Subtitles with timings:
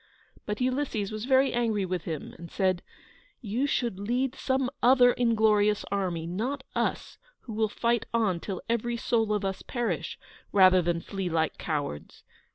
[0.47, 2.81] But Ulysses was very angry with him, and said:
[3.39, 8.97] "You should lead some other inglorious army, not us, who will fight on till every
[8.97, 10.17] soul of us perish,
[10.51, 12.23] rather than flee like cowards!